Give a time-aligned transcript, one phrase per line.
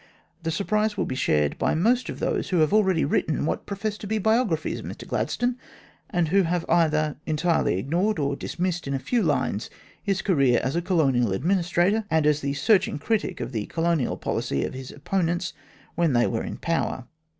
[0.41, 3.99] The surprise will be shared by most of those who have already written what profess
[3.99, 5.57] to be biographies of Mr Gladstone,
[6.09, 9.69] and who have either entirely ignored, or dismissed in a few lines,
[10.01, 14.65] his career as a Colonial Administrator and as the searching critic of the Colonial policy
[14.65, 15.53] of his opponents
[15.93, 17.05] when they were in power.